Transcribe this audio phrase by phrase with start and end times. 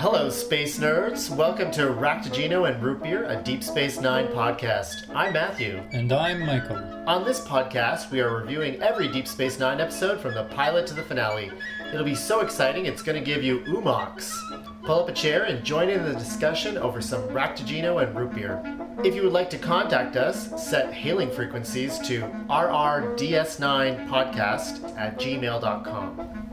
[0.00, 1.28] Hello, space nerds.
[1.30, 5.14] Welcome to Raktajino and Root Beer, a Deep Space Nine podcast.
[5.14, 5.82] I'm Matthew.
[5.92, 6.78] And I'm Michael.
[7.06, 10.94] On this podcast, we are reviewing every Deep Space Nine episode from the pilot to
[10.94, 11.52] the finale.
[11.92, 14.42] It'll be so exciting, it's going to give you oo-mox.
[14.84, 18.60] Pull up a chair and join in the discussion over some Raktajino and Root Beer.
[19.04, 26.49] If you would like to contact us, set hailing frequencies to rrds9podcast at gmail.com.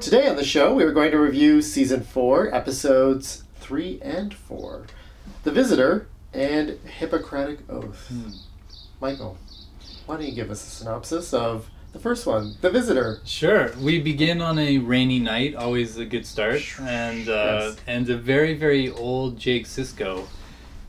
[0.00, 4.86] Today on the show, we are going to review season four, episodes three and four
[5.44, 8.12] The Visitor and Hippocratic Oath.
[9.00, 9.38] Michael,
[10.06, 13.20] why don't you give us a synopsis of the first one, The Visitor?
[13.24, 13.72] Sure.
[13.80, 17.32] We begin on a rainy night, always a good start, and uh,
[17.72, 17.76] Yes.
[17.86, 20.26] and a very very old Jake Sisko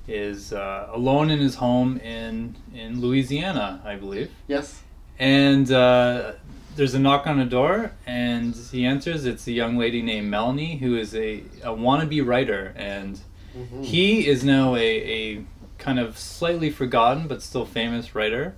[0.08, 4.82] is uh, alone in his home in in Louisiana, I believe, Yes?
[5.20, 6.34] and uh,
[6.76, 9.26] there's a knock on the door, and he enters.
[9.26, 13.20] It's a young lady named Melanie who is a, a wannabe writer, and
[13.56, 13.86] Mhm.
[13.86, 15.46] he is now a, a
[15.78, 18.54] kind of slightly forgotten but still famous writer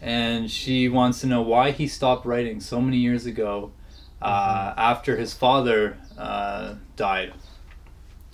[0.00, 3.70] and she wants to know why he stopped writing so many years ago
[4.20, 7.32] uh, after his father uh, died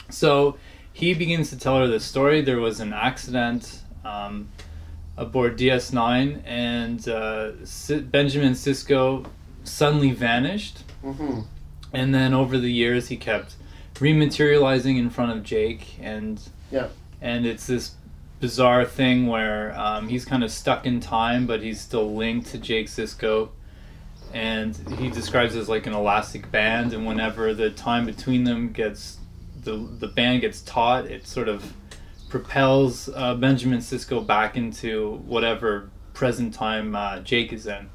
[0.09, 0.57] so
[0.93, 4.49] he begins to tell her the story there was an accident um,
[5.19, 9.27] aboard ds9 and uh, Si- benjamin sisko
[9.65, 11.45] suddenly vanished Mhm.
[11.93, 13.55] and then over the years he kept
[13.95, 16.89] rematerializing in front of Jake and Yeah.
[17.21, 17.93] and it's this
[18.41, 22.59] bizarre thing where um, he's kind of stuck in time but he's still linked to
[22.59, 23.49] Jake Sisko
[24.33, 28.71] and he describes it as like an elastic band and whenever the time between them
[28.73, 29.19] gets
[29.65, 31.73] the the band gets taut it sort of
[32.29, 37.91] propels uh, Benjamin Sisko back into whatever present time uh, Jake is in.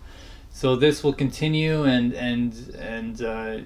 [0.49, 3.57] So this will continue and and and uh,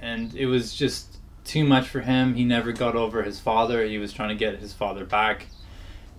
[0.00, 2.34] and it was just too much for him.
[2.34, 3.84] He never got over his father.
[3.84, 5.46] He was trying to get his father back.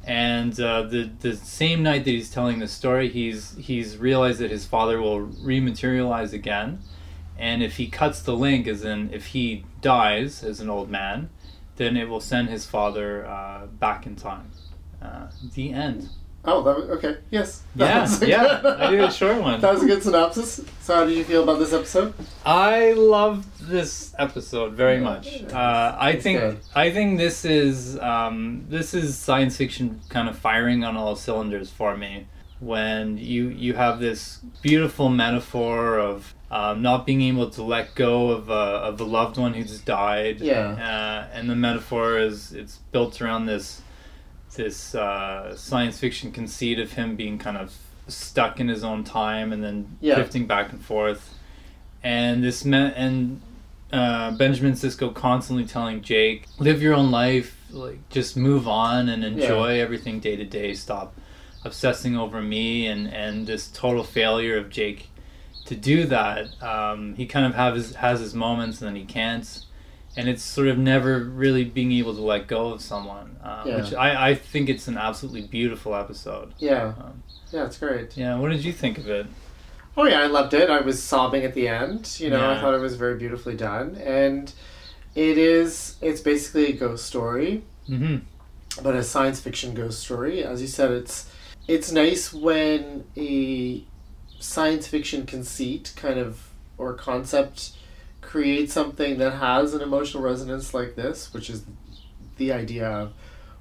[0.04, 4.52] And uh, the the same night that he's telling the story he's he's realized that
[4.52, 6.80] his father will rematerialize again.
[7.38, 11.30] And if he cuts the link as in if he dies as an old man
[11.80, 14.52] then it will send his father uh, back in time
[15.02, 16.10] uh, the end
[16.46, 17.18] Oh, that was, okay.
[17.32, 17.64] Yes.
[17.76, 20.62] That yeah yeah good- i did a short one That was a good synopsis.
[20.86, 22.14] So, how did you feel about this episode?
[22.46, 23.46] I loved
[23.76, 25.44] this episode very much.
[25.44, 26.60] Uh, I It's think good.
[26.74, 31.70] I think this is um, this is science fiction kind of firing on all cylinders
[31.70, 32.26] for me.
[32.60, 38.32] When you you have this beautiful metaphor of um, not being able to let go
[38.32, 40.42] of a, of a loved one who just died.
[40.42, 40.72] Yeah.
[40.72, 43.82] Uh, and the metaphor is it's built around this
[44.56, 47.74] this uh, science fiction conceit of him being kind of
[48.08, 50.16] stuck in his own time and then Yeah.
[50.16, 51.36] drifting back and forth
[52.04, 53.42] and this me- and
[53.94, 59.24] uh, Benjamin Sisko constantly telling Jake, live your own life, like just move on and
[59.24, 60.74] enjoy everything day to day.
[60.74, 61.16] Stop
[61.66, 65.10] obsessing over me and and this total failure of Jake
[65.66, 66.62] to do that.
[66.64, 69.66] Um, he kind of have his, has his moments and then he can't.
[70.18, 73.76] And it's sort of never really being able to let go of someone, uh, Yeah.
[73.78, 76.54] which I, I think it's an absolutely beautiful episode.
[76.58, 76.94] Yeah.
[77.00, 78.18] Um, Yeah, it's great.
[78.18, 79.28] yeah, what did you think of it?
[79.96, 80.70] Oh yeah, I loved it.
[80.70, 82.16] I was sobbing at the end.
[82.20, 84.52] You know, I thought it was very beautifully done, and
[85.14, 85.98] it is.
[86.02, 88.18] It's basically a ghost story, hmm
[88.82, 90.44] but a science fiction ghost story.
[90.44, 91.30] As you said, it's
[91.70, 93.84] it's nice when a
[94.40, 96.50] science fiction conceit kind of
[96.80, 97.74] or concept
[98.22, 101.64] creates something that has an emotional resonance like this, which is
[102.38, 103.14] the idea of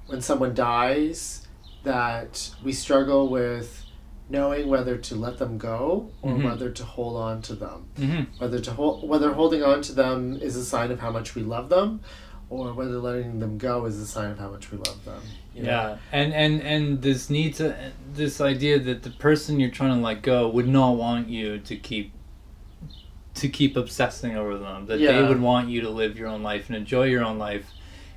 [0.07, 1.45] when someone dies
[1.83, 3.85] that we struggle with
[4.27, 6.43] knowing whether to let them go or Mhm.
[6.43, 10.37] whether to hold on to them hmm whether to hold whether holding on to them
[10.41, 11.99] is a sign of how much we love them
[12.49, 15.21] or whether letting them go is a sign of how much we love them?
[15.53, 20.03] Yeah, and and and this need to this idea that the person you're trying to
[20.03, 22.13] let go would not want you to keep
[23.35, 24.85] to keep obsessing over them.
[24.85, 27.71] That they would want you to live your own life and enjoy your own life,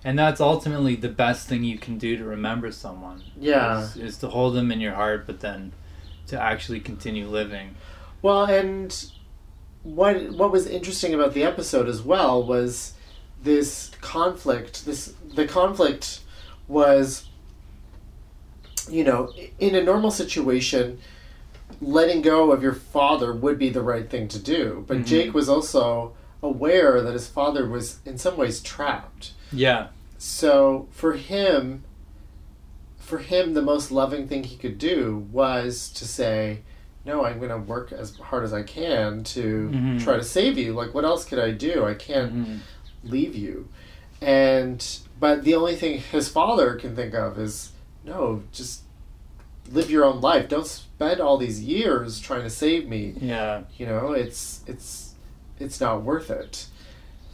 [0.05, 3.23] and that's ultimately the best thing you can do to remember someone.
[3.39, 3.83] Yeah.
[3.83, 5.73] is, is to hold them in your heart, but then
[6.29, 7.75] to actually continue living.
[8.21, 9.05] Well, and
[9.83, 12.95] what what was interesting about the episode as well was
[13.43, 14.85] this conflict.
[14.87, 16.21] This the conflict
[16.69, 17.27] was,
[18.89, 20.99] you know, in a normal situation,
[21.81, 24.85] letting go of your father would be the right thing to do.
[24.87, 25.07] But Mhm.
[25.07, 26.13] Jake was also
[26.43, 29.33] aware that his father was in some ways trapped.
[29.53, 31.83] Yeah, So for him,
[32.97, 36.61] for him, the most loving thing he could do was to say,
[37.05, 40.01] no, I'm going to work as hard as I can to Mhm.
[40.05, 40.73] try to save you.
[40.75, 41.85] Like, what else could I do?
[41.85, 42.59] I can't Mhm.
[43.05, 43.69] Leave you.
[44.21, 44.85] And,
[45.19, 47.73] but the only thing his father can think of is,
[48.05, 48.83] no, just
[49.71, 50.49] live your own life.
[50.49, 53.15] Don't spend all these years trying to save me.
[53.21, 53.63] Yeah.
[53.79, 55.15] You know, it's, it's,
[55.59, 56.67] it's not worth it.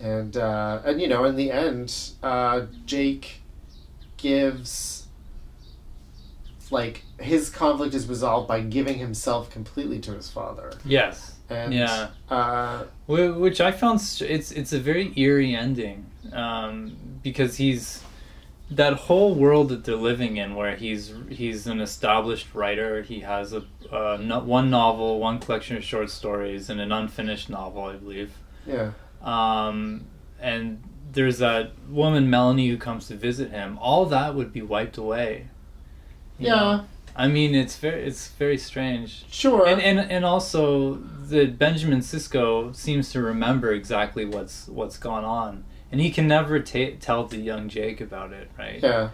[0.00, 3.42] And, uh, and, you know, in the end, uh, Jake
[4.16, 5.07] gives,
[6.72, 10.72] like, his conflict is resolved by giving himself completely to his father.
[10.84, 11.36] Yes.
[11.50, 12.08] And, Yeah.
[12.30, 18.02] uh, Which I found str- it's it's a very eerie ending um, because he's
[18.70, 23.02] that whole world that they're living in, where he's he's an established writer.
[23.02, 27.48] He has a uh, no, one novel, one collection of short stories, and an unfinished
[27.48, 28.32] novel, I believe.
[28.66, 28.90] yeah.
[29.22, 30.04] Um,
[30.40, 33.78] and there's that woman Melanie who comes to visit him.
[33.80, 35.48] All that would be wiped away.
[36.38, 36.54] Yeah.
[36.54, 36.84] know?
[37.16, 39.24] I mean, it's very it's very strange.
[39.30, 39.66] Sure.
[39.66, 45.64] And, and and also the Benjamin Sisko seems to remember exactly what's what's gone on,
[45.90, 48.80] and he can never ta- tell the young Jake about it, right?
[48.82, 49.10] yeah.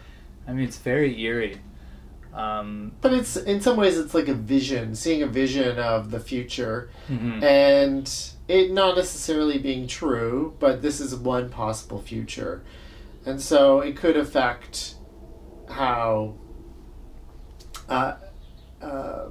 [0.47, 1.61] I mean, it's very eerie.
[2.35, 6.21] Um, But it's in some ways it's like a vision, seeing a vision of the
[6.21, 7.43] future, mhm.
[7.43, 8.13] and
[8.49, 12.63] it not necessarily being true, but this is one possible future,
[13.25, 14.97] and so it could affect
[15.71, 16.35] how.
[17.89, 18.15] Uh,
[18.83, 19.27] uh,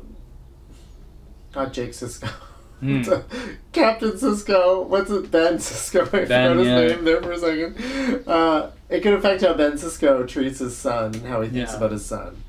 [1.56, 2.28] not Jake Sisko.
[2.80, 3.02] Hmm.
[3.72, 5.32] Captain Sisko, what's it?
[5.32, 6.02] Ben Sisko.
[6.14, 6.88] I Ben, forgot his yeah.
[6.96, 8.28] name there for a second.
[8.28, 11.78] Uh, it could affect how Ben Sisko treats his son how he thinks Yeah.
[11.78, 12.44] about his son.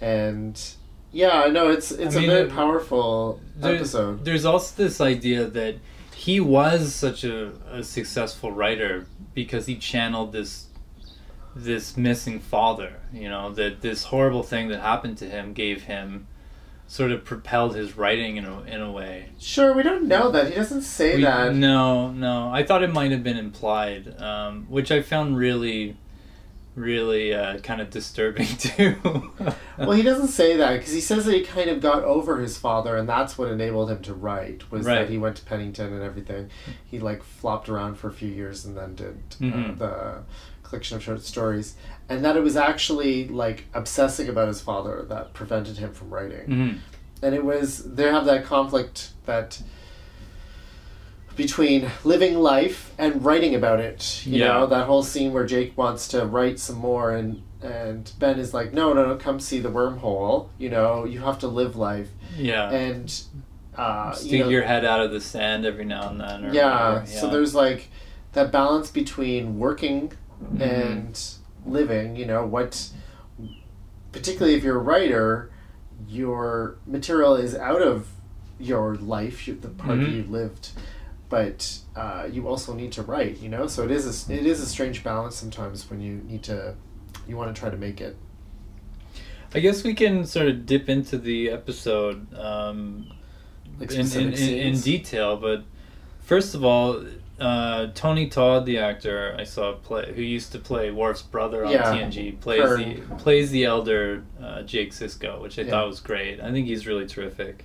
[0.00, 0.60] And
[1.12, 4.24] yeah, I know it's it's I mean, a very uh, powerful episode.
[4.24, 5.76] There's also this idea that
[6.14, 10.66] he was such a, a successful writer because he channeled this
[11.54, 12.94] this missing father.
[13.12, 16.26] You know that this horrible thing that happened to him gave him
[16.86, 19.30] sort of propelled his writing in a in a way.
[19.38, 20.48] Sure, we don't know that.
[20.48, 21.54] He doesn't say We- that.
[21.54, 22.50] No, no.
[22.52, 25.96] I thought it might have been implied, um, which I found really,
[26.74, 28.96] really uh, kind of disturbing too.
[29.78, 32.56] Well, he doesn't say that because he says that he kind of got over his
[32.58, 34.70] father, and that's what enabled him to write.
[34.70, 34.96] Was Right.
[35.00, 36.50] that he went to Pennington and everything.
[36.84, 39.78] He like flopped around for a few years and then did uh, Mhm.
[39.78, 40.22] the
[40.72, 41.74] collection of short stories,
[42.08, 46.46] and that it was actually like obsessing about his father that prevented him from writing.
[46.48, 46.78] Mhm.
[47.22, 49.60] And it was they have that conflict that
[51.36, 54.22] between living life and writing about it.
[54.26, 54.48] You Yeah.
[54.48, 58.52] know that whole scene where Jake wants to write some more, and and Ben is
[58.52, 60.48] like, no, no, no, come see the wormhole.
[60.58, 62.68] You know, you have to live life, Yeah.
[62.72, 63.08] and
[63.76, 66.44] uh, Stick you know, your head out of the sand every now and then.
[66.46, 67.88] Or yeah, whatever, So there's like
[68.32, 70.12] that balance between working
[70.54, 70.60] Mhm.
[70.60, 71.20] and
[71.66, 72.16] living.
[72.16, 72.90] You know what,
[74.12, 75.50] particularly if you're a writer,
[76.08, 78.08] your material is out of
[78.58, 80.14] your life, the part Mhm.
[80.14, 80.70] you've lived,
[81.28, 83.40] but uh, you also need to write.
[83.40, 86.42] You know, so it is a, it is a strange balance sometimes when you need
[86.44, 86.74] to,
[87.26, 88.16] you want to try to make it.
[89.54, 93.06] I guess we can sort of dip into the episode um,
[93.78, 95.64] Like in, in, in, in detail, but
[96.20, 97.04] first of all,
[97.40, 101.72] uh, Tony Todd, the actor I saw play, who used to play Worf's brother on
[101.72, 105.70] Yeah, TNG, plays the plays the elder uh, Jake Sisko, which I Yeah.
[105.70, 106.40] thought was great.
[106.40, 107.64] I think he's really terrific.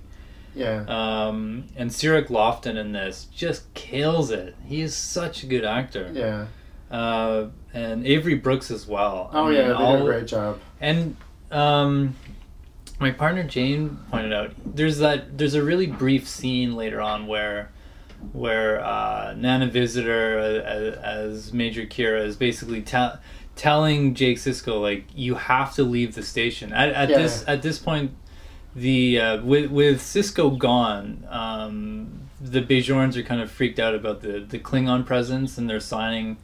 [0.55, 0.85] Yeah.
[0.87, 4.55] Um, and Cirroc Lofton in this just kills it.
[4.65, 6.09] He is such a good actor.
[6.13, 6.47] yeah.
[6.89, 9.30] Uh, and Avery Brooks as well.
[9.33, 10.59] I Oh mean, yeah, they did a great job.
[10.81, 11.15] and
[11.51, 12.15] um,
[12.99, 17.69] my partner Jane pointed out there's that there's a really brief scene later on where
[18.33, 20.95] where uh, Nana Visitor uh, as,
[21.45, 23.19] as Major Kira is basically tell
[23.56, 26.74] telling Jake Sisko like you have to leave the station.
[26.74, 27.18] At, at Yeah.
[27.18, 28.12] this at this point
[28.76, 34.21] the uh, with with Sisko gone um, the Bajorans are kind of freaked out about
[34.21, 36.38] the the Klingon presence and they're signing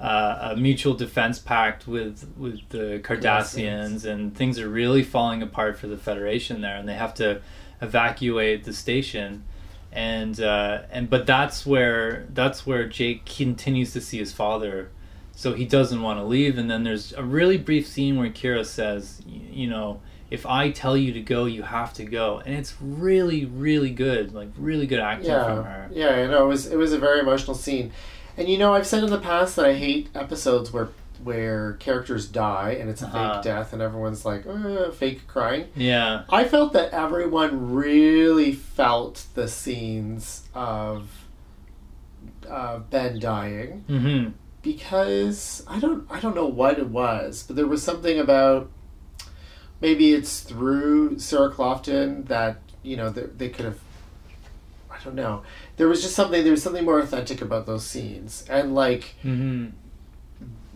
[0.00, 5.78] uh, a mutual defense pact with with the Cardassians, and things are really falling apart
[5.78, 7.40] for the Federation there, and they have to
[7.80, 9.44] evacuate the station,
[9.96, 14.90] and uh, and but that's where that's where Jake continues to see his father,
[15.32, 18.64] so he doesn't want to leave, and then there's a really brief scene where Kira
[18.64, 20.00] says, you know.
[20.28, 24.34] If I tell you to go, you have to go, and it's really, really good.
[24.34, 25.88] Like really good acting from her.
[25.92, 27.92] Yeah, yeah, I know it was it was a very emotional scene,
[28.36, 30.88] and you know I've said in the past that I hate episodes where
[31.22, 33.34] where characters die and it's a Uh-huh.
[33.34, 35.66] fake death and everyone's like uh, fake crying.
[35.74, 41.24] Yeah, I felt that everyone really felt the scenes of
[42.48, 44.28] uh, Ben dying hmm
[44.62, 48.70] because I don't I don't know what it was, but there was something about
[49.80, 53.78] maybe it's through Cirroc Lofton that you know, they, they could have.
[54.90, 55.42] I don't know.
[55.76, 56.42] There was just something.
[56.44, 59.66] There was something more authentic about those scenes, and like, hmm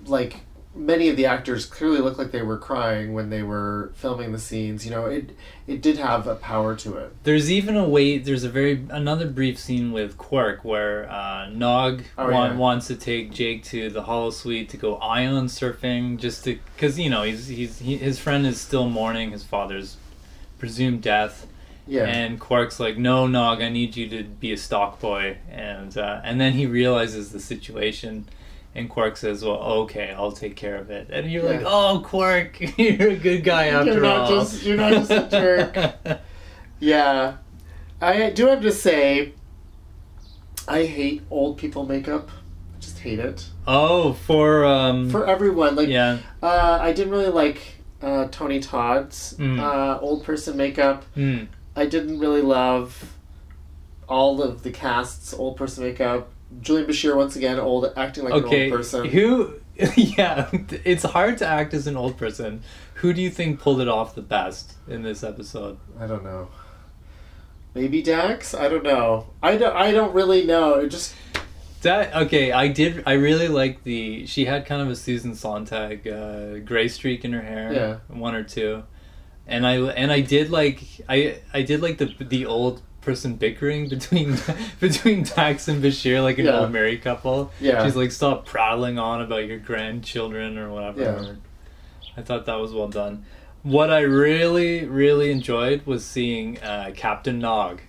[0.07, 0.41] like
[0.73, 4.39] many of the actors clearly looked like they were crying when they were filming the
[4.39, 4.85] scenes.
[4.85, 5.31] You know, it
[5.67, 7.13] it did have a power to it.
[7.25, 8.19] There's even a way.
[8.19, 12.55] There's a very another brief scene with Quark where uh, Nog Oh, yeah.
[12.57, 17.11] wants to take Jake to the holosuite to go ion surfing, just to because you
[17.11, 19.97] know he's he's he, his friend is still mourning his father's
[20.59, 21.47] presumed death,
[21.87, 22.05] Yeah.
[22.05, 26.21] and Quark's like, "No, Nog, I need you to be a stock boy," and uh,
[26.23, 28.29] and then he realizes the situation.
[28.75, 32.61] And Quark says, "Well, okay, I'll take care of it." And you're like, "Oh, Quark,
[32.79, 36.21] you're a good guy after You're not all." just- you're not just a jerk.
[36.81, 37.37] yeah.
[38.01, 39.33] I do have to say,
[40.67, 42.31] I hate old people makeup.
[42.77, 45.75] I just hate it oh, for um, for everyone.
[45.77, 47.61] Like, yeah, uh, I didn't really like
[48.01, 49.59] uh, Tony Todd's Mm.
[49.59, 51.05] uh, old person makeup.
[51.15, 51.45] Hmm.
[51.77, 53.15] I didn't really love
[54.09, 56.31] all of the cast's old person makeup.
[56.61, 59.05] Julian Bashir once again old acting like okay, an old person.
[59.07, 59.55] who?
[59.97, 60.51] Yeah,
[60.85, 62.63] it's hard to act as an old person.
[62.97, 65.79] Who do you think pulled it off the best in this episode?
[65.99, 66.49] I don't know.
[67.75, 68.53] Maybe Dax.
[68.53, 69.29] I don't know.
[69.43, 69.75] I don't.
[69.75, 70.75] I don't really know.
[70.75, 71.15] It just
[71.83, 73.05] That okay, I did.
[73.07, 74.27] I really like the.
[74.27, 77.73] She had kind of a Susan Sontag uh, gray streak in her hair.
[77.73, 77.97] Yeah.
[78.09, 78.83] one or two,
[79.47, 83.89] and I and I did like I I did like the the old person bickering
[83.89, 84.37] between
[84.81, 86.61] between Dax and Bashir like an Yeah.
[86.61, 87.51] old married couple.
[87.61, 87.85] Yeah.
[87.85, 91.01] she's like stop prattling on about your grandchildren or whatever.
[91.03, 91.33] Yeah.
[92.17, 93.25] I thought that was well done.
[93.63, 97.81] What I really really enjoyed was seeing uh, Captain Nog.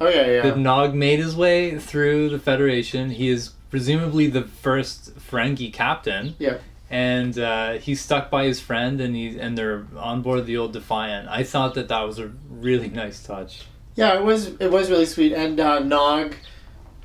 [0.00, 0.42] Oh yeah, yeah.
[0.42, 3.10] That Nog made his way through the Federation.
[3.10, 6.58] He is presumably the first Ferengi captain, yeah.
[6.90, 10.72] and uh, he's stuck by his friend, and he and they're on board the old
[10.72, 11.28] Defiant.
[11.28, 13.62] I thought that that was a really nice touch.
[13.96, 16.34] Yeah, it was it was really sweet, and uh, Nog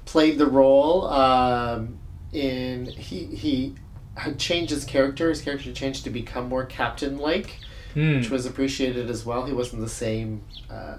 [0.06, 1.08] played the role.
[1.08, 1.98] Um,
[2.34, 3.76] in he he
[4.16, 5.30] had changed his character.
[5.30, 7.56] His character changed to become more captain like,
[7.94, 8.18] Hmm.
[8.18, 9.46] which was appreciated as well.
[9.46, 10.98] He wasn't the same uh,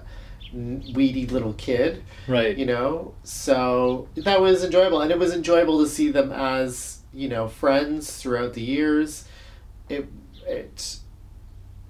[0.53, 2.57] weedy little kid, right.
[2.57, 3.13] you know.
[3.23, 8.17] So that was enjoyable, and it was enjoyable to see them as you know friends
[8.17, 9.25] throughout the years.
[9.89, 10.07] It
[10.47, 10.97] it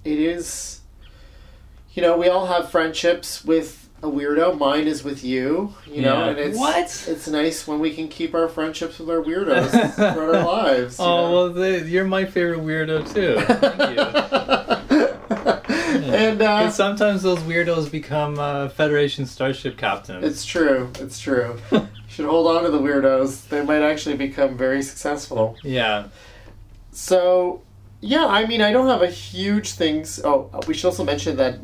[0.03, 0.81] it is.
[1.93, 4.57] You know, we all have friendships with a weirdo.
[4.57, 5.74] Mine is with you.
[5.88, 6.29] You know, Yeah.
[6.29, 7.05] and it's What?
[7.07, 11.00] It's nice when we can keep our friendships with our weirdos throughout our lives.
[11.00, 11.31] you Oh know?
[11.33, 13.39] well, the, you're my favorite weirdo too.
[13.55, 14.03] Thank you.
[16.13, 20.24] and uh, sometimes those weirdos become uh, Federation starship captains.
[20.25, 20.89] it's true.
[21.00, 21.57] It's true.
[22.07, 23.48] should hold on to the weirdos.
[23.50, 25.57] They might actually become very successful.
[25.63, 26.07] yeah.
[26.91, 27.62] So,
[28.01, 30.22] yeah, I mean, I don't have a huge things.
[30.24, 31.55] Oh, we should also mention that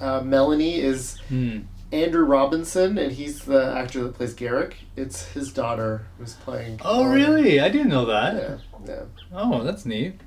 [0.00, 1.58] uh, Melanie is Hmm.
[1.92, 4.74] Andrew Robinson, and he's the actor that plays Garak.
[4.96, 6.80] It's his daughter who's playing.
[6.84, 7.58] Oh really?
[7.60, 8.34] I didn't know that.
[8.34, 9.02] Yeah, yeah.
[9.32, 10.20] Oh, that's neat.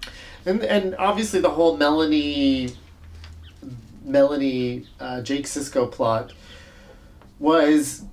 [0.45, 2.71] And and obviously the whole Melanie,
[4.03, 6.33] Melanie, uh, Jake Sisko plot
[7.39, 8.03] was,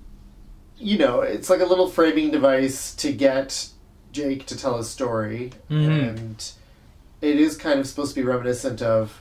[0.79, 3.69] you know, it's like a little framing device to get
[4.13, 6.09] Jake to tell his story, Mhm.
[6.09, 6.53] and
[7.21, 9.21] it is kind of supposed to be reminiscent of.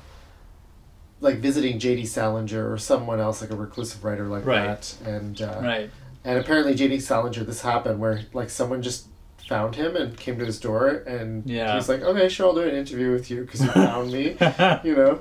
[1.21, 2.05] Like visiting J.D.
[2.05, 4.67] Salinger or someone else, like a reclusive writer like Right.
[4.67, 5.89] that, and uh, Right.
[6.23, 6.99] and apparently J.D.
[7.01, 9.07] Salinger, this happened where like someone just
[9.47, 11.73] found him and came to his door, and Yeah.
[11.75, 14.37] he's like, "Okay, sure, I'll do an interview with you because you found me,"
[14.83, 15.19] you know.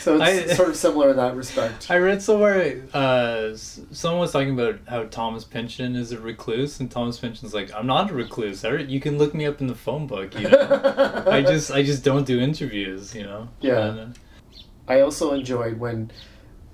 [0.00, 1.90] So it's I- sort of similar in that respect.
[1.90, 6.90] I read somewhere uh, someone was talking about how Thomas Pynchon is a recluse, and
[6.90, 8.64] Thomas Pynchon's like, "I'm not a recluse.
[8.64, 10.34] I, you can look me up in the phone book.
[10.40, 11.24] You know?
[11.30, 13.14] I just I just don't do interviews.
[13.14, 13.86] You know." Yeah.
[13.94, 14.18] And,
[14.88, 16.10] I also enjoyed when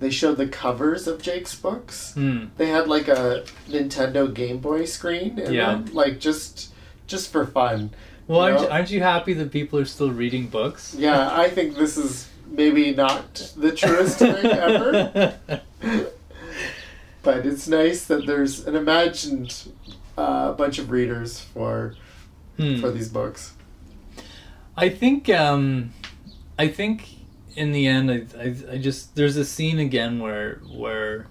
[0.00, 2.12] they showed the covers of Jake's books.
[2.14, 2.47] hmm.
[2.57, 5.83] They had like a Nintendo Game Boy screen, and Yeah.
[5.92, 6.73] like just
[7.07, 7.90] just for fun.
[8.28, 10.95] Well, aren't you, aren't you happy that people are still reading books?
[10.97, 15.35] Yeah, I think this is maybe not the truest thing ever.
[17.23, 19.69] but it's nice that there's an imagined
[20.16, 21.95] uh, bunch of readers for
[22.59, 22.81] Hmm.
[22.81, 23.54] for these books.
[24.76, 25.92] I think um,
[26.59, 27.09] I think
[27.56, 31.26] in the end, I, I, I just there's a scene again where where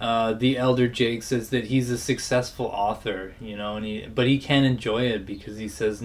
[0.00, 4.26] uh, the elder Jake says that he's a successful author, you know, and he but
[4.26, 6.04] he can't enjoy it because he says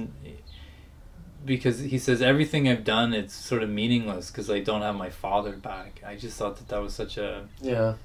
[1.43, 5.09] because he says everything I've done it's sort of meaningless because I don't have my
[5.09, 6.01] father back.
[6.05, 7.95] I just thought that that was such a, Yeah,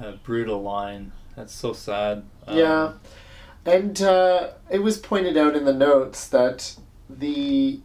[0.00, 1.12] a brutal line.
[1.36, 2.24] That's so sad.
[2.46, 2.92] Um, yeah,
[3.66, 6.76] and uh, it was pointed out in the notes that
[7.10, 7.80] the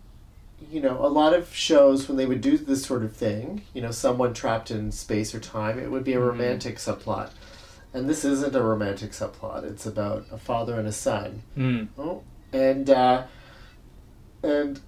[0.69, 3.81] you know, a lot of shows when they would do this sort of thing, you
[3.81, 6.27] know, someone trapped in space or time, it would be a Mhm.
[6.27, 7.29] romantic subplot.
[7.93, 9.63] And this isn't a romantic subplot.
[9.65, 11.41] It's about a father and a son.
[11.57, 11.87] Mm.
[11.97, 12.21] Oh,
[12.53, 13.23] and uh,
[14.43, 14.79] and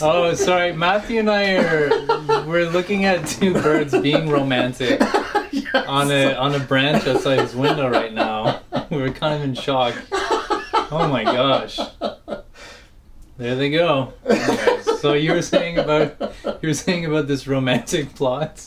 [0.02, 0.73] Oh, sorry.
[0.73, 5.00] Matthew and I are we're looking at two birds being romantic
[5.52, 5.75] Yes.
[5.75, 8.61] on a on a branch outside his window right now.
[8.90, 9.95] We're kind of in shock.
[10.90, 11.78] Oh my gosh.
[13.38, 14.12] There they go.
[14.99, 16.16] So you were saying about
[16.62, 18.66] you were saying about this romantic plot.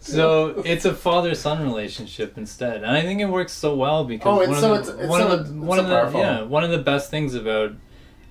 [0.00, 4.26] So it's a father son relationship instead, and I think it works so well because
[4.46, 6.18] Oh, one so- of the, it's- it's one so- of the one so of the
[6.18, 7.72] yeah one of the best things about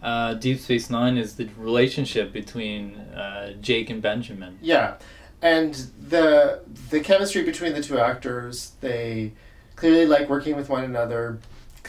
[0.01, 4.58] uh, Deep Space Nine is the relationship between uh, Jake and Benjamin.
[4.62, 4.96] Yeah,
[5.41, 5.74] and
[6.08, 9.34] the the chemistry between the two actors, they
[9.75, 11.39] clearly like working with one another.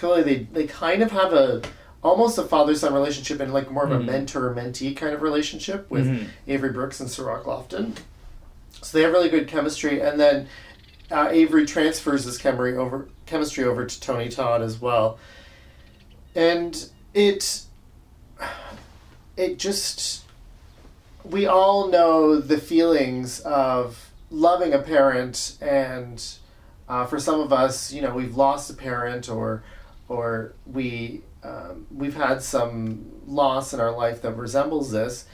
[0.01, 1.61] Clearly, they they kind of have a
[2.03, 4.07] almost a father son relationship and like more of a Mhm.
[4.07, 6.27] mentor mentee kind of relationship with Mhm.
[6.49, 7.97] Avery Brooks and Cirroc Lofton.
[8.81, 10.49] So they have really good chemistry, and then
[11.11, 15.19] uh, Avery transfers his chemistry over chemistry over to Tony Todd as well,
[16.35, 17.63] and it
[19.37, 20.23] it just
[21.25, 26.25] we all know the feelings of loving a parent and
[26.89, 29.63] uh, for some of us you know we've lost a parent or
[30.11, 35.25] or we um, we've had some loss in our life that resembles this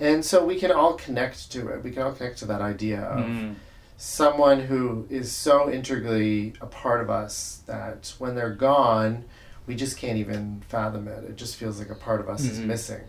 [0.00, 3.00] and so we can all connect to it we can all connect to that idea
[3.02, 3.54] of Mm.
[3.98, 9.24] someone who is so integrally a part of us that when they're gone
[9.66, 12.58] we just can't even fathom it it just feels like a part of us is
[12.60, 12.66] Mhm.
[12.66, 13.02] missing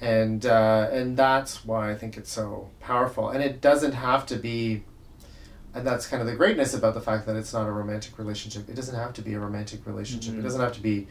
[0.00, 3.28] and uh, and that's why I think it's so powerful.
[3.28, 4.82] And it doesn't have to be,
[5.74, 8.68] and that's kind of the greatness about the fact that it's not a romantic relationship.
[8.68, 10.34] It doesn't have to be a romantic relationship.
[10.34, 10.42] It Mhm.
[10.42, 11.06] doesn't have to be,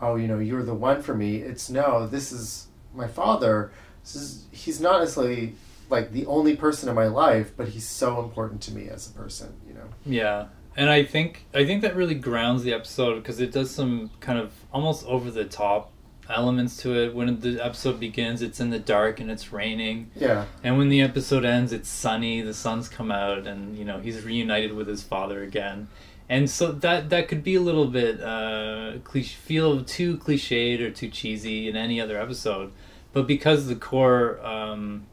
[0.00, 1.36] oh, you know, you're the one for me.
[1.36, 3.70] It's no, this is my father.
[4.02, 5.54] This is he's not necessarily
[5.90, 9.12] like the only person in my life, but he's so important to me as a
[9.12, 9.54] person.
[9.66, 9.88] You know.
[10.04, 10.46] Yeah,
[10.76, 14.38] and I think I think that really grounds the episode because it does some kind
[14.38, 15.92] of almost over the top
[16.28, 17.14] elements to it.
[17.14, 20.46] When the episode begins, it's in the dark and it's raining, Yeah.
[20.62, 22.40] and when the episode ends, it's sunny.
[22.40, 25.88] The sun's come out, and you know he's reunited with his father again.
[26.28, 30.90] And so that that could be a little bit uh, cliche, feel too cliched or
[30.90, 32.72] too cheesy in any other episode,
[33.12, 35.06] but because the core um,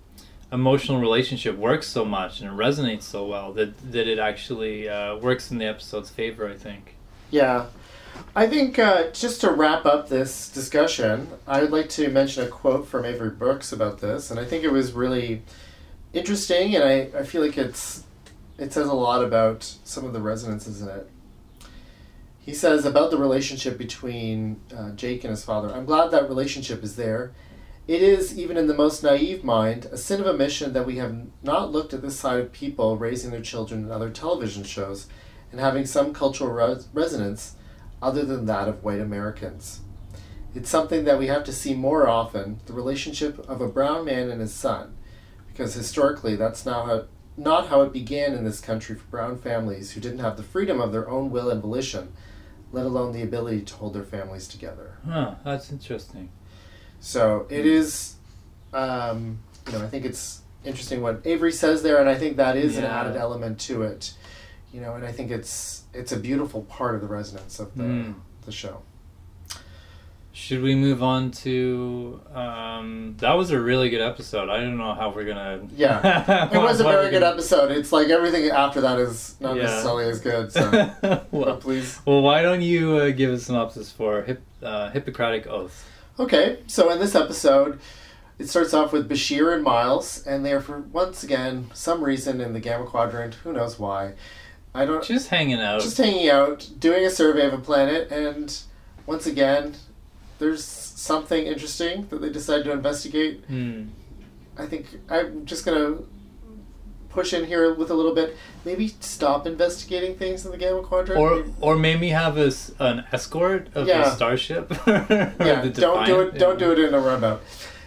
[0.54, 5.16] emotional relationship works so much and it resonates so well that that it actually uh,
[5.18, 6.48] works in the episode's favor.
[6.48, 6.96] I think.
[7.30, 7.66] Yeah.
[8.36, 12.48] I think uh, just to wrap up this discussion, I would like to mention a
[12.48, 15.42] quote from Avery Brooks about this, and I think it was really
[16.14, 18.04] interesting, and I, I feel like it's
[18.58, 21.10] it says a lot about some of the resonances in it.
[22.40, 25.74] He says about the relationship between uh, Jake and his father.
[25.74, 27.34] I'm glad that relationship is there.
[27.88, 31.28] It is, even in the most naive mind, a sin of omission that we have
[31.44, 35.08] not looked at this side of people raising their children in other television shows
[35.52, 37.56] and having some cultural res- resonance
[38.02, 39.82] other than that of white Americans.
[40.54, 44.30] It's something that we have to see more often the relationship of a brown man
[44.30, 44.98] and his son,
[45.48, 47.06] because historically that's now how,
[47.38, 50.82] not how it began in this country for brown families who didn't have the freedom
[50.82, 52.12] of their own will and volition,
[52.74, 54.98] let alone the ability to hold their families together.
[55.08, 56.30] Huh, that's interesting.
[57.00, 58.16] So it is,
[58.74, 62.58] um, you know, I think it's interesting what Avery says there, and I think that
[62.58, 64.14] is an added element to it.
[64.72, 67.84] You know, and I think it's it's a beautiful part of the resonance of the
[67.84, 68.14] Mm.
[68.46, 68.82] the show.
[70.34, 72.22] Should we move on to?
[72.34, 74.48] Um, that was a really good episode.
[74.50, 75.68] I don't know how we're gonna.
[75.76, 76.50] Yeah.
[76.54, 77.70] It was a very good gonna- episode.
[77.72, 79.64] It's like everything after that is not Yeah.
[79.64, 80.52] necessarily as good.
[80.54, 82.00] So, well, please.
[82.06, 85.86] well, why don't you uh, give a synopsis for Hip, uh, Hippocratic Oath?
[86.18, 87.80] Okay, so in this episode,
[88.40, 92.40] it starts off with Bashir and Miles, and they are for once again some reason
[92.40, 93.36] in the Gamma Quadrant.
[93.44, 94.14] Who knows why?
[94.74, 95.04] I don't.
[95.04, 95.82] Just hanging out.
[95.82, 98.58] just hanging out, doing a survey of a planet, and
[99.06, 99.76] once again,
[100.40, 103.44] there's something interesting that they decide to investigate.
[103.48, 103.86] Hmm.
[104.58, 105.98] I think I'm just gonna
[107.10, 108.38] push in here with a little bit.
[108.64, 111.20] Maybe stop investigating things in the Gamma Quadrant.
[111.20, 114.04] Or or maybe have a an escort of Yeah.
[114.04, 114.72] the starship.
[114.88, 116.38] yeah, don't do it.
[116.38, 117.42] Don't do it in a runabout.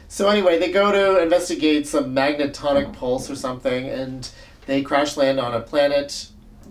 [0.08, 4.28] So anyway, they go to investigate some magnetonic pulse or something, and
[4.66, 6.28] they crash land on a planet.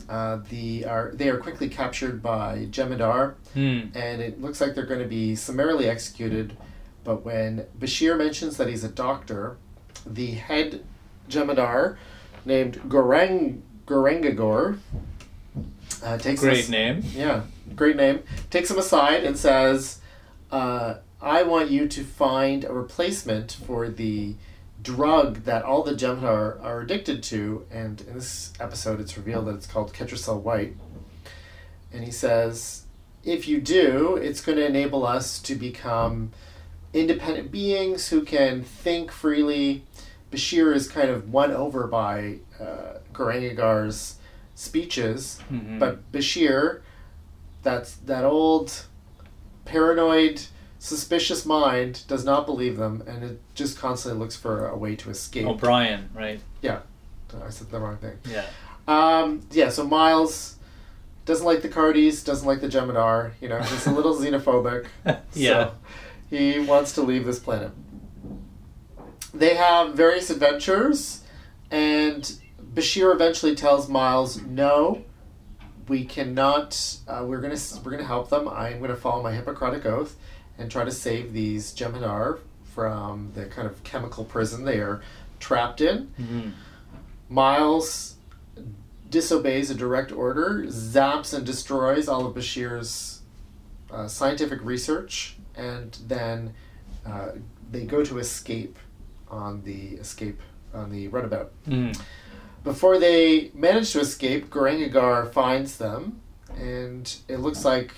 [0.10, 3.36] Uh, the are they are quickly captured by Jem'Hadar.
[3.54, 3.82] Hmm.
[3.96, 6.58] and it looks like they're going to be summarily executed.
[7.04, 9.58] But when Bashir mentions that he's a doctor,
[10.06, 10.84] the head
[11.30, 11.98] Jem'Hadar,
[12.46, 14.80] named Goreng Goran'Agar,
[16.04, 17.04] uh, takes Great us- name.
[17.14, 17.44] yeah,
[17.76, 20.00] great name, takes him aside and says,
[20.52, 24.36] uh, I want you to find a replacement for the
[24.84, 29.56] drug that all the Jem'Hadar are addicted to, and in this episode, it's revealed that
[29.56, 30.76] it's called Ketracel White.
[31.92, 32.84] And he says,
[33.24, 36.32] if you do, it's going to enable us to become
[36.94, 39.84] independent beings who can think freely.
[40.32, 44.18] Bashir is kind of won over by uh, Goran'Agar's
[44.56, 45.80] speeches, Mhm.
[45.80, 46.82] but Bashir,
[47.64, 48.86] that's that old
[49.66, 50.42] paranoid,
[50.84, 55.10] suspicious mind, does not believe them, and it just constantly looks for a way to
[55.10, 55.48] escape.
[55.48, 56.42] O'Brien, right?
[56.62, 56.80] Yeah,
[57.42, 58.18] I said the wrong thing.
[58.30, 58.46] Yeah.
[58.86, 60.58] Um, yeah, so Miles
[61.24, 63.32] doesn't like the Cardis, doesn't like the Jem'Hadar.
[63.40, 64.88] You know, he's a little xenophobic.
[65.34, 65.70] yeah.
[65.70, 65.74] So
[66.30, 67.72] he wants to leave this planet.
[69.34, 71.24] They have various adventures,
[71.72, 72.30] and
[72.74, 75.06] Bashir eventually tells Miles, "No,
[75.88, 76.98] we cannot.
[77.08, 78.50] Uh, we're gonna we're gonna help them.
[78.50, 80.18] I'm gonna follow my Hippocratic oath
[80.64, 82.40] and try to save these Jem'Hadar
[82.74, 85.02] from the kind of chemical prison they are
[85.40, 86.52] trapped in." Mhm.
[87.30, 88.16] Miles
[89.10, 93.22] disobeys a direct order, zaps and destroys all of Bashir's
[93.92, 96.54] uh, scientific research, and then
[97.06, 97.34] uh,
[97.72, 98.78] they go to escape
[99.30, 100.40] on the escape
[100.74, 101.52] on the runabout.
[101.68, 102.00] Mm.
[102.64, 106.22] Before they manage to escape, Goran'Agar finds them,
[106.58, 107.94] and it looks like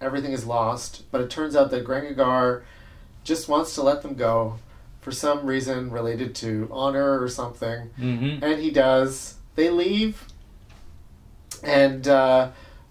[0.00, 1.04] everything is lost.
[1.10, 2.62] But it turns out that Goran'Agar
[3.24, 4.58] just wants to let them go
[5.00, 8.42] for some reason related to honor or something Mhm.
[8.42, 9.34] and he does.
[9.54, 10.24] They leave,
[11.62, 12.50] and uh,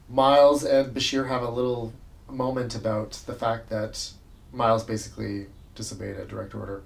[0.09, 1.93] Miles and Bashir have a little
[2.29, 4.09] moment about the fact that
[4.51, 6.81] Miles basically disobeyed a direct order.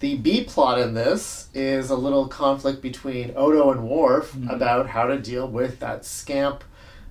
[0.00, 4.52] The B plot in this is a little conflict between Odo and Worf Mhm.
[4.54, 6.64] about how to deal with that scamp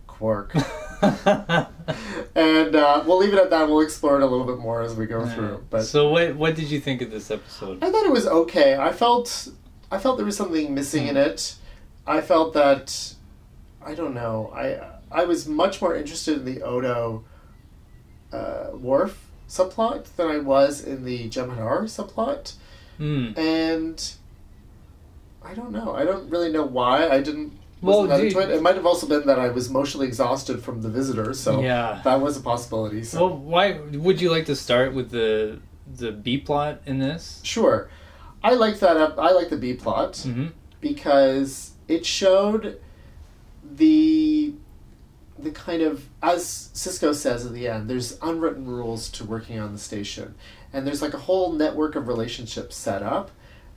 [0.08, 0.54] Quark.
[2.36, 3.68] and uh, we'll leave it at that.
[3.68, 5.66] We'll explore it a little bit more as we go through.
[5.70, 7.84] But so what what did you think of this episode?
[7.84, 8.76] I thought it was okay.
[8.78, 9.50] I felt
[9.92, 11.56] I felt there was something missing in it.
[12.06, 13.14] I felt that
[13.86, 14.52] I don't know.
[14.56, 17.24] I I was much more interested in the Odo
[18.32, 22.54] uh, Worf subplot than I was in the Jem'Hadar subplot,
[23.00, 23.36] Mm.
[23.38, 24.14] and
[25.44, 25.96] I don't know.
[25.96, 27.54] I don't really know why I didn't.
[27.82, 28.62] Well, Wasn't that do- into it.
[28.62, 32.02] Might have also been that I was emotionally exhausted from the visitor, so yeah.
[32.04, 33.04] that was a possibility.
[33.04, 35.60] So Well, why would you like to start with the
[35.98, 37.39] the B plot in this?
[37.44, 37.89] sure,
[38.44, 38.98] I like that.
[38.98, 40.18] I like the B plot.
[40.18, 40.48] hmm
[40.82, 42.80] because it showed
[43.76, 44.54] the
[45.38, 49.72] the kind of as Sisko says at the end, there's unwritten rules to working on
[49.72, 50.36] the station,
[50.74, 53.32] and there's like a whole network of relationships set up.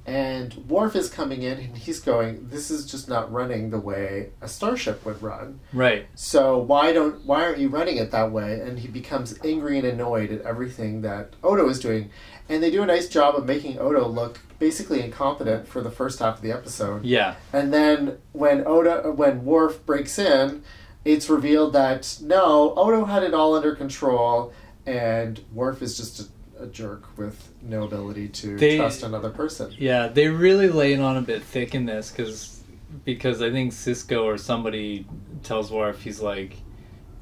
[0.05, 2.49] And Worf is coming in, and he's going.
[2.49, 5.61] This is just not running the way a starship would run.
[5.73, 6.07] Right.
[6.17, 8.61] So why don't why aren't you running it that way?
[8.61, 12.11] And he becomes angry and annoyed at everything that Odo is doing,
[12.49, 16.19] and they do a nice job of making Odo look basically incompetent for the first
[16.19, 17.05] half of the episode.
[17.05, 17.37] Yeah.
[17.53, 20.65] And then when Odo, when Worf breaks in,
[21.05, 24.53] it's revealed that no, Odo had it all under control,
[24.87, 26.25] and Worf is just a,
[26.62, 29.75] a jerk with no ability to They- trust another person.
[29.79, 32.61] Yeah, they really lay it on a bit thick in this because
[33.05, 35.07] because I think Sisko or somebody
[35.42, 36.57] tells Worf he's like,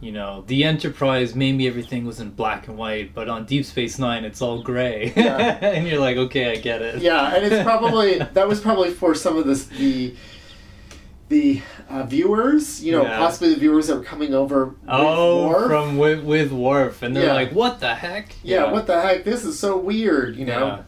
[0.00, 3.98] you know, the Enterprise maybe everything was in black and white, but on Deep Space
[3.98, 5.37] Nine it's all gray, Yeah.
[5.62, 7.00] and you're like, okay, I get it.
[7.03, 10.14] Yeah, and it's probably that was probably for some of this the
[11.31, 13.16] the uh, viewers, you know, Yeah.
[13.16, 14.66] possibly the viewers that were coming over.
[14.66, 15.66] With oh, Worf.
[15.69, 17.33] from with, with Worf, and they're Yeah.
[17.35, 18.35] like, what the heck?
[18.43, 19.25] yeah, what the heck?
[19.25, 20.66] This is so weird, you know.
[20.66, 20.83] Yeah.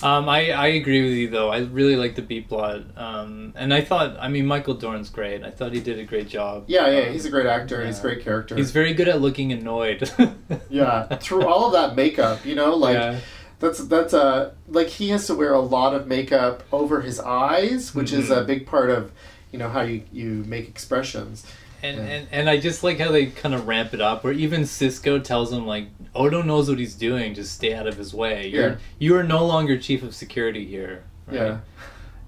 [0.00, 1.48] Um, I, I agree with you though.
[1.50, 5.42] I really like the B plot, um, and I thought I mean Michael Dorn's great.
[5.42, 6.66] I thought he did a great job.
[6.68, 7.84] Yeah, yeah, Um, he's a great actor.
[7.84, 8.54] He's a great character.
[8.54, 10.08] He's very good at looking annoyed.
[10.70, 13.18] yeah, through all of that makeup, you know, like yeah.
[13.58, 17.92] that's that's a like he has to wear a lot of makeup over his eyes,
[17.92, 18.42] which is Mhm.
[18.42, 19.10] a big part of
[19.52, 21.46] you know how you you make expressions.
[21.82, 22.02] And, Yeah.
[22.04, 25.22] and and I just like how they kind of ramp it up, where even Sisko
[25.22, 27.34] tells him like, "Odo knows what he's doing.
[27.34, 28.48] Just stay out of his way.
[28.48, 28.76] You're Yeah.
[28.98, 31.36] you are no longer chief of security here." right?
[31.36, 31.58] Yeah,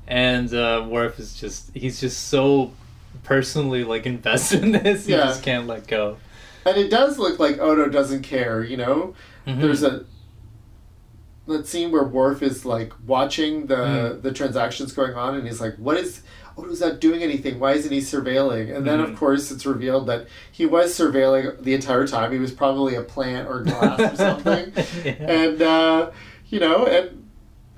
[0.07, 2.73] And uh, Worf is just he's just so
[3.25, 5.07] personally like invested in this.
[5.07, 5.27] He Yeah.
[5.27, 6.17] just can't let go.
[6.67, 8.63] and it does look like Odo doesn't care.
[8.63, 9.15] You know,
[9.47, 9.61] Mhm.
[9.63, 10.05] there's a
[11.47, 14.23] that scene where Worf is like watching the Mm.
[14.23, 16.23] the transactions going on, and he's like, "What is?"
[16.57, 17.59] Odo's not doing anything.
[17.59, 18.75] Why isn't he surveilling?
[18.75, 19.13] And then, Mhm.
[19.13, 22.33] of course, it's revealed that he was surveilling the entire time.
[22.33, 24.73] He was probably a plant or glass or something.
[25.05, 25.13] Yeah.
[25.21, 26.11] and uh,
[26.49, 27.29] you know, and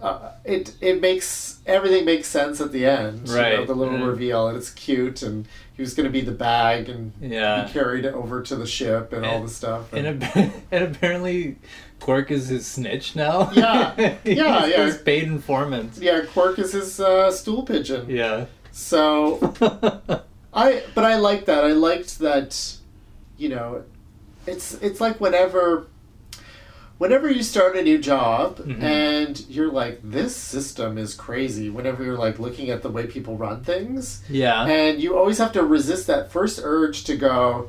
[0.03, 3.29] uh, it it makes everything makes sense at the end.
[3.29, 4.07] you know, Right, the little yeah.
[4.07, 7.65] reveal, and it's cute, and he was going to be the bag and Yeah.
[7.65, 9.93] be carried over to the ship and all the stuff.
[9.93, 10.37] And, ap-
[10.73, 11.57] and apparently,
[12.01, 13.51] Quark is his snitch now.
[13.55, 13.93] Yeah.
[14.25, 14.85] Yeah, yeah.
[14.87, 15.99] His paid informant.
[16.01, 18.07] yeah, Quark is his uh, stool pigeon.
[18.11, 18.47] Yeah.
[18.73, 19.39] So
[20.53, 21.65] I, but I liked that.
[21.65, 22.77] I liked that.
[23.39, 23.85] You know,
[24.47, 25.87] it's it's like whenever,
[26.99, 28.83] whenever you start a new job Mhm.
[28.83, 31.69] and you're like, this system is crazy.
[31.71, 34.65] Whenever you're like looking at the way people run things, yeah.
[34.67, 37.69] and you always have to resist that first urge to go,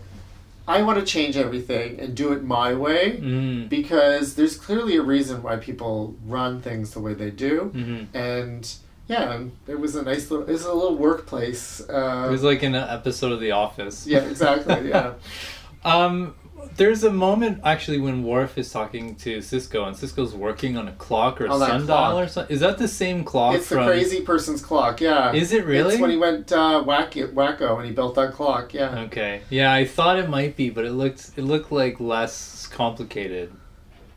[0.68, 3.20] I want to change everything and do it my way.
[3.20, 3.68] Mm.
[3.70, 8.74] Because there's clearly a reason why people run things the way they do hmm and
[9.08, 10.48] yeah, it was a nice little.
[10.48, 11.82] It was a little workplace.
[11.82, 14.08] Uh, It was like an episode of The Office.
[14.08, 14.90] yeah, exactly.
[14.90, 15.14] Yeah,
[15.86, 16.36] Um,
[16.78, 20.94] there's a moment actually when Worf is talking to Sisko, and Sisko's working on a
[20.94, 22.54] clock or a sundial or something.
[22.56, 23.88] Is that the same clock it's the from?
[23.88, 25.02] crazy person's clock.
[25.02, 25.96] Yeah, Is it really?
[25.96, 28.74] It's when he went uh, wacky, wacko and he built that clock.
[28.74, 29.42] Yeah, Okay.
[29.50, 33.52] Yeah, I thought it might be, but it looked it looked like less complicated.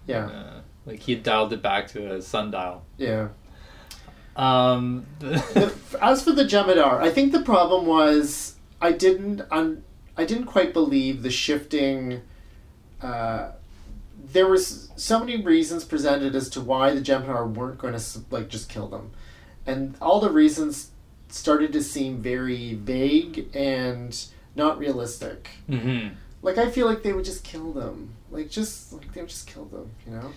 [0.07, 2.85] yeah, Uh, like he dialed it back to a sundial.
[2.97, 3.29] yeah.
[4.37, 5.07] Um,
[6.01, 9.83] As for the Jem'Hadar, I think the problem was I didn't un,
[10.17, 12.21] I didn't quite believe the shifting.
[13.03, 13.53] Uh,
[14.33, 18.49] there was so many reasons presented as to why the Jem'Hadar weren't going to like
[18.49, 19.13] just kill them,
[19.67, 20.91] and all the reasons
[21.29, 25.49] started to seem very vague and not realistic.
[25.69, 26.13] mhm.
[26.43, 29.47] Like I feel like they would just kill them, like just like they would just
[29.47, 30.33] kill them, you know?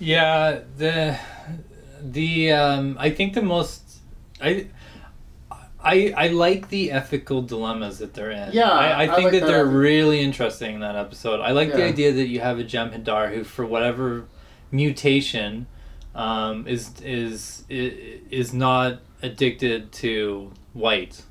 [0.00, 1.18] Yeah, the
[2.02, 3.98] the um, I think the most
[4.40, 4.66] I.
[5.82, 8.52] I, I like the ethical dilemmas that they're in.
[8.52, 9.46] Yeah, I, I I think like that that.
[9.46, 11.40] they're really interesting in that episode.
[11.40, 14.26] I like the idea that you have a Gem Jem'Hadar who, for whatever
[14.70, 15.66] mutation,
[16.14, 21.22] um, is is is not addicted to white,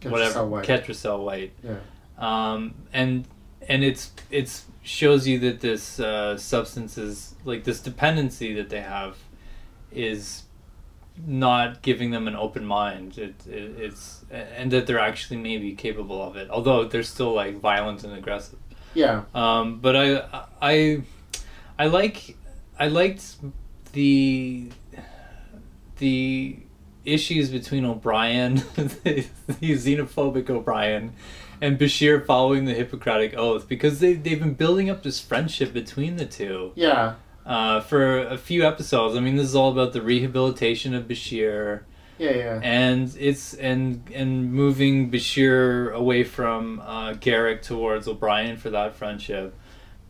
[0.00, 0.66] Ketracel whatever White.
[0.66, 1.76] Ketracel white, Yeah.
[2.18, 3.26] um, and
[3.68, 8.80] and it's it's shows you that this uh, substance is like this dependency that they
[8.80, 9.18] have
[9.92, 10.44] is
[11.26, 13.18] not giving them an open mind.
[13.18, 17.58] It, it it's and that they're actually maybe capable of it, although they're still like
[17.58, 18.58] violent and aggressive.
[18.94, 19.24] Yeah.
[19.34, 21.02] Um, but I I
[21.78, 22.36] I like
[22.78, 23.36] I liked
[23.92, 24.70] the
[25.98, 26.56] the
[27.04, 31.12] issues between O'Brien, the, the xenophobic O'Brien,
[31.60, 36.16] and Bashir following the Hippocratic Oath because they they've been building up this friendship between
[36.16, 37.14] the two Yeah.
[37.48, 39.16] Uh, for a few episodes.
[39.16, 41.80] I mean, this is all about the rehabilitation of Bashir
[42.18, 42.60] Yeah, yeah.
[42.62, 49.54] and it's and and moving Bashir away from uh, Garak towards O'Brien for that friendship.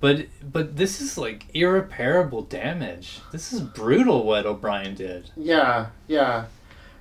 [0.01, 3.21] But but this is like irreparable damage.
[3.31, 5.31] This is brutal what O'Brien did.
[5.37, 6.47] Yeah, yeah.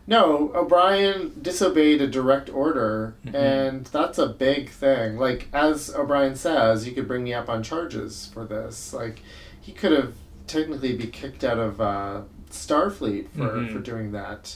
[0.06, 3.34] No, O'Brien disobeyed a direct order, Mhm.
[3.36, 5.18] and that's a big thing.
[5.18, 8.94] Like, as O'Brien says, you could bring me up on charges for this.
[8.94, 9.22] Like,
[9.60, 10.14] he could have
[10.48, 13.74] technically be kicked out of uh, Starfleet for, Mhm.
[13.74, 14.56] for doing that.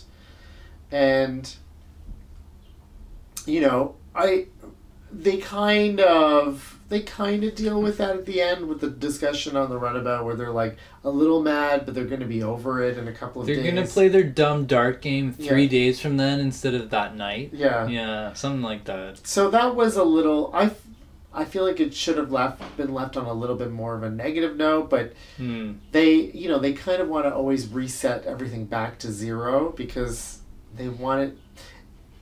[0.92, 1.54] And,
[3.46, 4.48] you know, I.
[5.14, 9.58] They kind of they kind of deal with that at the end with the discussion
[9.58, 12.82] on the runabout where they're like a little mad but they're going to be over
[12.82, 13.58] it in a couple of days.
[13.62, 15.70] They're gonna play their dumb dart game three Yeah.
[15.70, 17.50] days from then instead of that night.
[17.52, 17.88] Yeah.
[17.90, 19.28] Yeah, something like that.
[19.28, 20.50] So that was a little.
[20.54, 20.72] I,
[21.34, 24.04] I feel like it should have left been left on a little bit more of
[24.04, 25.74] a negative note, but Hmm.
[25.92, 30.40] they, you know, they kind of want to always reset everything back to zero because
[30.76, 31.38] they want it.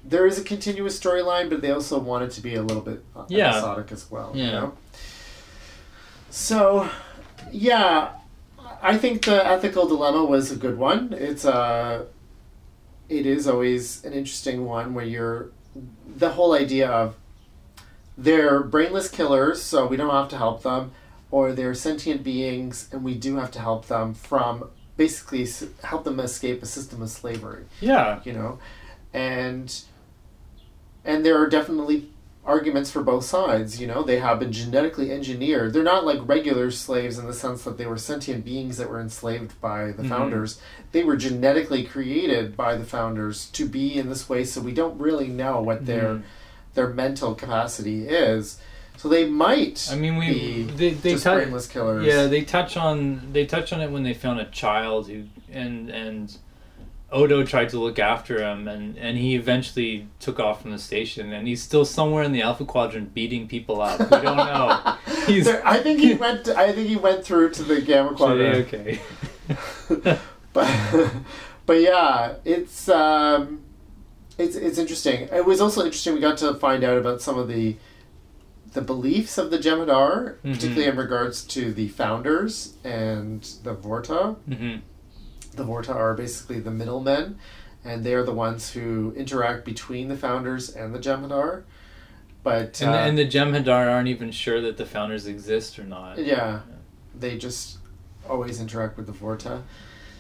[0.04, 3.04] There is a continuous storyline, but they also want it to be a little bit
[3.16, 3.50] uh, Yeah.
[3.50, 4.32] episodic as well.
[4.36, 4.52] You Yeah.
[4.52, 4.74] know.
[6.30, 6.88] So,
[7.52, 8.10] yeah,
[8.82, 11.14] I think the ethical dilemma was a good one.
[11.14, 12.06] It's a.
[13.10, 15.50] It is always an interesting one where you're,
[16.16, 17.16] the whole idea of,
[18.24, 20.92] they're brainless killers, so we don't have to help them,
[21.32, 25.48] or they're sentient beings, and we do have to help them from basically
[25.84, 28.20] help them escape a system of slavery Yeah.
[28.26, 28.60] you know
[29.14, 29.74] and
[31.06, 32.10] and there are definitely
[32.46, 36.70] arguments for both sides you know they have been genetically engineered they're not like regular
[36.72, 40.10] slaves in the sense that they were sentient beings that were enslaved by the Mhm.
[40.10, 40.60] founders
[40.92, 45.00] they were genetically created by the founders to be in this way so we don't
[45.00, 46.22] really know what their Mhm.
[46.74, 48.60] Their mental capacity is
[48.98, 52.42] so they might I mean, we be they they just tou- brainless killers Yeah, they
[52.44, 56.38] touch on they touch on it when they found a child who and and
[57.12, 61.34] Odo tried to look after him and and he eventually took off from the station
[61.34, 64.00] and he's still somewhere in the Alpha Quadrant beating people up.
[64.00, 64.96] We don't know.
[65.26, 66.48] He's There- I think he went.
[66.50, 68.68] I think he went through to the gamma quadrant.
[68.68, 69.00] okay.
[70.54, 71.10] but
[71.66, 73.62] but yeah, it's um,
[74.40, 75.28] it's it's interesting.
[75.32, 76.14] It was also interesting.
[76.16, 77.76] We got to find out about some of the
[78.74, 80.54] the beliefs of the Jem'Hadar, Mhm.
[80.54, 84.36] particularly in regards to the founders and the Vorta.
[84.48, 84.76] hmm
[85.56, 87.38] The Vorta are basically the middlemen,
[87.84, 91.64] and they are the ones who interact between the founders and the Jem'Hadar.
[92.44, 95.84] But And, uh, the, and the Jem'Hadar aren't even sure that the founders exist or
[95.84, 96.20] not.
[96.20, 96.60] yeah,
[97.20, 97.80] they just
[98.30, 99.64] always interact with the Vorta.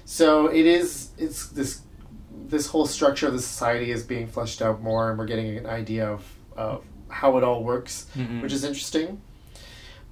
[0.06, 1.82] So it is it's this
[2.48, 5.66] this whole structure of the society is being fleshed out more, and we're getting an
[5.66, 6.24] idea of,
[6.56, 8.42] of how it all works, Mhm.
[8.42, 9.22] which is interesting.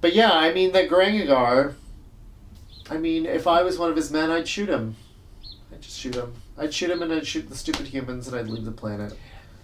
[0.00, 1.74] But yeah, I mean the Goran'Agar.
[2.90, 4.96] I mean, if I was one of his men, I'd shoot him.
[5.72, 6.32] I'd just shoot him.
[6.56, 9.12] I'd shoot him, and I'd shoot the stupid humans, and I'd leave the planet.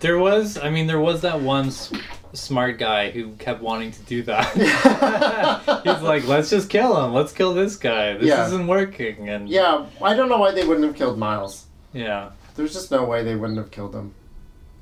[0.01, 1.91] There was, I mean, there was that one s-
[2.35, 4.53] smart guy who kept wanting to do that.
[5.85, 7.15] He's like, let's just kill him.
[7.15, 8.15] Let's kill this guy.
[8.15, 8.47] This Yeah.
[8.47, 9.29] isn't working.
[9.31, 11.65] And Yeah, I don't know why they wouldn't have killed Miles.
[11.93, 12.31] yeah.
[12.55, 14.15] There's just no way they wouldn't have killed him.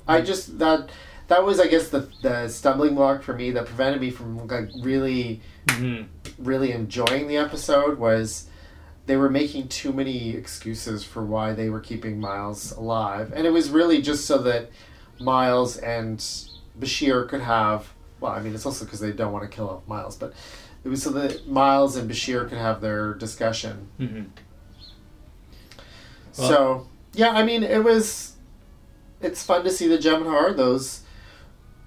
[0.07, 0.89] I just that
[1.27, 4.69] that was I guess the the stumbling block for me that prevented me from like
[4.81, 6.07] really Mhm.
[6.37, 8.47] really enjoying the episode was
[9.05, 13.31] they were making too many excuses for why they were keeping Miles alive.
[13.35, 14.69] And it was really just so that
[15.19, 16.19] Miles and
[16.79, 19.87] Bashir could have well, I mean it's also because they don't want to kill off
[19.87, 20.33] Miles, but
[20.83, 23.87] it was so that Miles and Bashir could have their discussion.
[23.99, 24.25] Mhm.
[26.31, 28.33] so yeah, I mean it was
[29.21, 31.01] it's fun to see the Jem'Hadar, those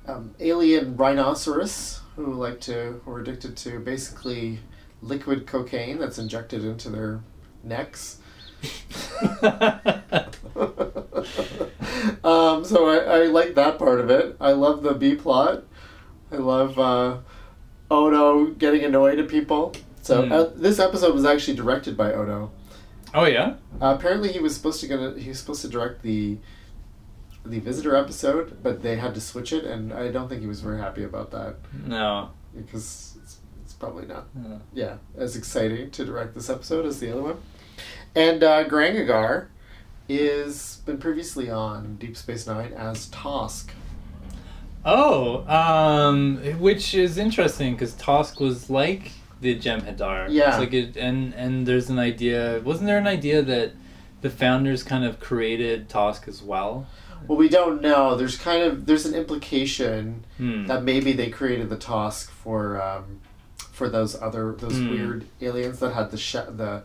[0.06, 4.60] um, alien rhinoceros who like to who are addicted to basically
[5.02, 7.20] liquid cocaine that's injected into their
[7.62, 8.18] necks.
[12.24, 14.36] um, so I, I like that part of it.
[14.40, 15.64] I love the B plot.
[16.32, 17.18] I love uh,
[17.90, 19.74] Odo getting annoyed at people.
[20.02, 20.32] So Hmm.
[20.32, 22.50] uh, this episode was actually directed by Odo.
[23.14, 23.54] Oh, yeah?
[23.80, 26.38] Uh, apparently, he was supposed to gonna he was supposed to direct the
[27.44, 30.60] the visitor episode, but they had to switch it, and I don't think he was
[30.60, 31.54] very happy about that
[31.86, 32.30] No.
[32.56, 34.60] because it's, it's probably not No.
[34.74, 37.36] yeah as exciting to direct this episode as the other one.
[38.16, 39.46] And uh, Goran'Agar
[40.08, 43.70] is been previously on Deep Space Nine as Tosk.
[44.84, 50.28] Oh, um, which is interesting because Tosk was like the Jem'Hadar.
[50.30, 50.50] Yeah.
[50.50, 52.60] It's like it, and and there's an idea.
[52.64, 53.72] Wasn't there an idea that
[54.22, 56.86] the founders kind of created Tosk as well?
[57.28, 58.14] Well, we don't know.
[58.16, 60.66] There's kind of there's an implication Hmm.
[60.66, 63.20] that maybe they created the Tosk for um,
[63.72, 64.90] for those other those Hmm.
[64.90, 66.82] weird aliens that had the sh- the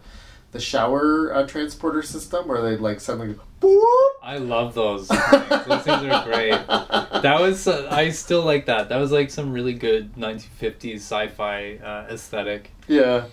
[0.51, 4.09] the shower uh, transporter system where they'd like suddenly go, boop.
[4.23, 5.07] I love those.
[5.07, 5.21] things.
[5.65, 6.59] those things are great.
[7.21, 8.89] That was uh, I still like that.
[8.89, 12.71] That was like some really good 1950s sci-fi uh, aesthetic.
[12.87, 13.25] Yeah,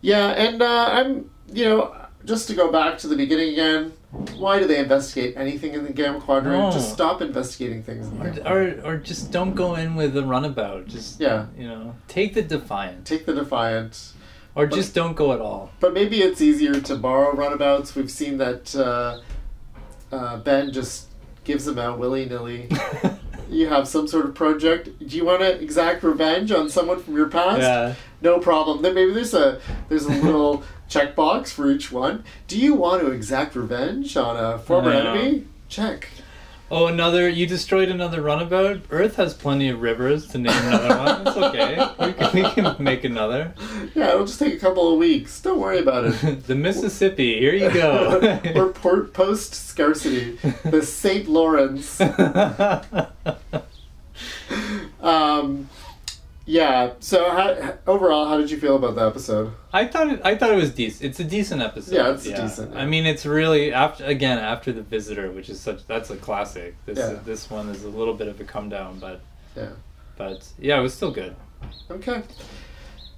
[0.00, 3.92] yeah, and uh, I'm you know just to go back to the beginning again.
[4.36, 6.56] Why do they investigate anything in the Gamma Quadrant?
[6.56, 6.70] No.
[6.70, 8.06] Just stop investigating things.
[8.08, 10.86] In the Or, or or just don't go in with a runabout.
[10.86, 11.46] Just Yeah.
[11.58, 14.12] you know, take the Defiant, Take the Defiant.
[14.54, 15.70] Or just don't go at all.
[15.80, 17.94] But maybe it's easier to borrow runabouts.
[17.94, 19.20] We've seen that uh,
[20.14, 21.08] uh, Ben just
[21.44, 22.68] gives them out willy nilly.
[23.50, 24.88] you have some sort of project.
[25.06, 27.60] Do you want to exact revenge on someone from your past?
[27.60, 27.94] yeah.
[28.20, 28.82] No problem.
[28.82, 32.22] Then maybe there's a there's a little checkbox for each one.
[32.46, 35.12] Do you want to exact revenge on a former No.
[35.14, 35.46] enemy?
[35.68, 36.08] Check.
[36.74, 37.28] Oh, another!
[37.28, 38.80] You destroyed another runabout.
[38.88, 41.26] Earth has plenty of rivers to name another one.
[41.26, 41.86] It's okay.
[41.98, 43.52] We can, we can make another.
[43.94, 45.38] Yeah, it'll just take a couple of weeks.
[45.42, 46.44] Don't worry about it.
[46.46, 47.38] the Mississippi.
[47.38, 48.40] Here you go.
[48.54, 51.28] or port post scarcity, the St.
[51.28, 52.00] Lawrence.
[55.02, 55.68] Um,
[56.46, 56.92] yeah.
[57.00, 59.52] So, how, overall, how did you feel about the episode?
[59.72, 60.20] I thought it.
[60.24, 61.04] I thought it was decent.
[61.10, 61.94] It's a decent episode.
[61.94, 62.78] Yeah, it's decent, yeah.
[62.80, 66.74] I mean, it's really after again after the Visitor, which is such that's a classic.
[66.86, 67.18] This Yeah.
[67.24, 69.20] this one is a little bit of a come down, but
[69.56, 69.68] Yeah.
[70.16, 71.34] but yeah, it was still good.
[71.90, 72.22] Okay.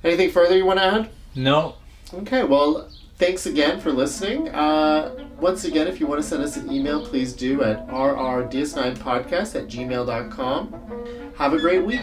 [0.03, 1.11] Anything further you want to add?
[1.35, 1.77] No,
[2.13, 2.45] Okay.
[2.45, 4.49] Well, thanks again for listening.
[4.51, 9.55] Uh, once again, if you want to send us an email, please do at rrds9podcast
[9.57, 11.33] at gmail.com.
[11.39, 12.03] Have a great week.